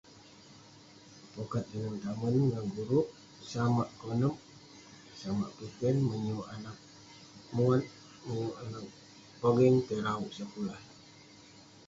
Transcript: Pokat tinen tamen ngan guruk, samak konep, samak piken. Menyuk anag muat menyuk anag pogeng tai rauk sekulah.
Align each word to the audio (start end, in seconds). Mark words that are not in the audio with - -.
Pokat 1.33 1.65
tinen 1.69 1.95
tamen 2.03 2.35
ngan 2.49 2.67
guruk, 2.75 3.07
samak 3.51 3.89
konep, 3.99 4.35
samak 5.19 5.51
piken. 5.57 5.95
Menyuk 6.09 6.45
anag 6.55 6.77
muat 7.55 7.83
menyuk 8.25 8.55
anag 8.63 8.85
pogeng 9.39 9.77
tai 9.87 9.99
rauk 10.05 10.29
sekulah. 10.37 10.81